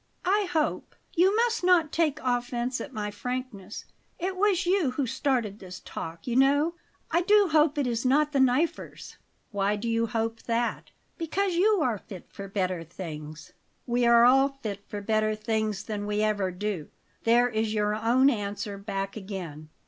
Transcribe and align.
"I 0.25 0.47
hope 0.51 0.95
you 1.15 1.35
must 1.35 1.63
not 1.63 1.91
take 1.91 2.17
offence 2.23 2.81
at 2.81 2.91
my 2.91 3.11
frankness; 3.11 3.85
it 4.17 4.35
was 4.35 4.65
you 4.65 4.89
who 4.89 5.05
started 5.05 5.59
this 5.59 5.79
talk, 5.79 6.25
you 6.25 6.35
know 6.35 6.73
I 7.11 7.21
do 7.21 7.49
hope 7.49 7.77
it 7.77 7.85
is 7.85 8.03
not 8.03 8.31
the 8.31 8.39
'Knifers.'" 8.39 9.17
"Why 9.51 9.75
do 9.75 9.87
you 9.87 10.07
hope 10.07 10.41
that?" 10.47 10.89
"Because 11.19 11.53
you 11.53 11.81
are 11.83 11.99
fit 11.99 12.25
for 12.31 12.47
better 12.47 12.83
things." 12.83 13.53
"We 13.85 14.07
are 14.07 14.25
all 14.25 14.49
fit 14.49 14.79
for 14.87 15.01
better 15.01 15.35
things 15.35 15.83
than 15.83 16.07
we 16.07 16.23
ever 16.23 16.49
do. 16.49 16.87
There 17.23 17.49
is 17.49 17.71
your 17.75 17.93
own 17.93 18.27
answer 18.31 18.79
back 18.79 19.15
again. 19.15 19.69